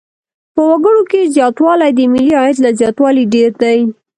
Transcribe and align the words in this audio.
په 0.55 0.61
وګړو 0.69 1.01
کې 1.11 1.31
زیاتوالی 1.35 1.91
د 1.95 1.99
ملي 2.13 2.33
عاید 2.39 2.57
له 2.65 2.71
زیاتوالي 2.79 3.23
ډېر 3.33 3.51
دی. 3.61 3.79